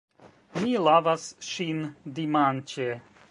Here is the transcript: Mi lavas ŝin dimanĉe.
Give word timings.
Mi 0.63 0.71
lavas 0.85 1.27
ŝin 1.49 1.85
dimanĉe. 2.19 2.89